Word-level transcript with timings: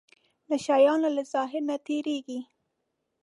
د 0.49 0.51
شيانو 0.65 1.09
له 1.15 1.23
ظاهر 1.33 1.61
نه 1.69 1.75
تېرېږي. 1.85 2.39